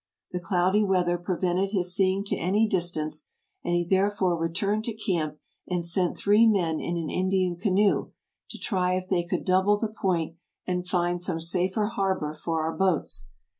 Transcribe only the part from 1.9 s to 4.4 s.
seeing to any distance, and he therefore